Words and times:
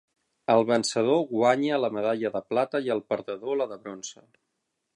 El 0.53 0.63
vencedor 0.69 1.19
guanya 1.33 1.77
la 1.83 1.91
medalla 1.97 2.31
de 2.37 2.43
plata 2.53 2.81
i 2.87 2.89
el 2.95 3.05
perdedor 3.13 3.61
la 3.61 3.69
de 3.75 3.79
bronze. 3.85 4.25